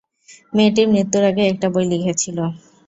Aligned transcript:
মেয়েটি 0.53 0.81
মৃত্যুর 0.91 1.23
আগে 1.29 1.43
একটা 1.51 1.67
বই 1.73 1.85
লিখেছিল। 1.91 2.37